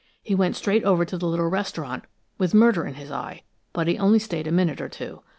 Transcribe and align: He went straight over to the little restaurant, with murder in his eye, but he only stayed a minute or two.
He 0.23 0.33
went 0.33 0.55
straight 0.55 0.83
over 0.83 1.05
to 1.05 1.15
the 1.15 1.27
little 1.27 1.47
restaurant, 1.47 2.05
with 2.39 2.55
murder 2.55 2.87
in 2.87 2.95
his 2.95 3.11
eye, 3.11 3.43
but 3.71 3.87
he 3.87 3.99
only 3.99 4.17
stayed 4.17 4.47
a 4.47 4.51
minute 4.51 4.81
or 4.81 4.89
two. 4.89 5.21